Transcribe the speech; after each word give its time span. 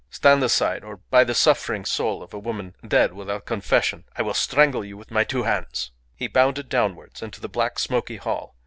Stand 0.09 0.41
aside 0.43 0.83
or, 0.83 0.97
by 1.11 1.23
the 1.23 1.35
suffering 1.35 1.85
soul 1.85 2.23
of 2.23 2.33
a 2.33 2.39
woman 2.39 2.73
dead 2.83 3.13
without 3.13 3.45
confession, 3.45 4.05
I 4.15 4.23
will 4.23 4.33
strangle 4.33 4.83
you 4.83 4.97
with 4.97 5.11
my 5.11 5.23
two 5.23 5.43
hands." 5.43 5.91
He 6.15 6.25
bounded 6.25 6.69
downwards 6.69 7.21
into 7.21 7.39
the 7.39 7.47
black, 7.47 7.77
smoky 7.77 8.17
hall. 8.17 8.55